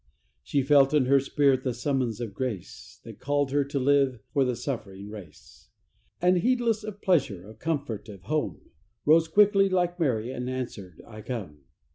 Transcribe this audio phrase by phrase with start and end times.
[0.41, 4.43] She felt in her spirit the summons of grace, That called her to live for
[4.43, 5.69] the suffering race;
[6.19, 8.71] And heedless of pleasure, of comfort, of home,
[9.05, 11.65] Rose quickly like Mary and answered, "I come."